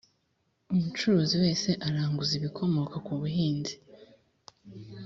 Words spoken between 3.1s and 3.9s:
buhinzi